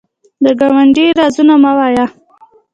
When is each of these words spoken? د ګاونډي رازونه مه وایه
د 0.43 0.45
ګاونډي 0.59 1.05
رازونه 1.19 1.55
مه 1.63 1.71
وایه 1.77 2.05